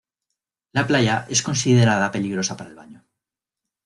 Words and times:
La 0.71 0.87
playa 0.87 1.27
es 1.29 1.43
considerada 1.43 2.09
peligrosa 2.11 2.57
para 2.57 2.71
el 2.71 2.75
baño. 2.75 3.05